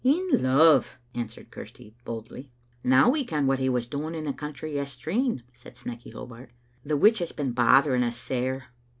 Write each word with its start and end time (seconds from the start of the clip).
"In 0.03 0.29
love," 0.41 0.97
answered 1.13 1.51
Chirsty, 1.53 1.93
boldly. 2.05 2.51
Now 2.83 3.07
we 3.11 3.23
ken 3.23 3.45
what 3.45 3.59
he 3.59 3.69
was 3.69 3.85
doing 3.85 4.15
in 4.15 4.23
the 4.23 4.33
country 4.33 4.73
yes 4.73 4.97
treen," 4.97 5.43
said 5.53 5.75
Snecky 5.75 6.09
Hobart, 6.11 6.49
"the 6.83 6.97
which 6.97 7.19
has 7.19 7.31
been 7.31 7.51
bothering 7.51 8.01
us 8.01 8.17
sair. 8.17 8.69